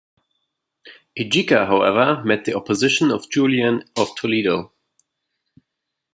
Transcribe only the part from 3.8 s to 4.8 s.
of Toledo.